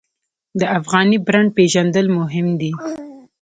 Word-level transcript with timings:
د 0.59 0.61
افغاني 0.79 1.17
برنډ 1.25 1.49
پیژندل 1.57 2.07
مهم 2.19 2.47
دي 2.59 2.71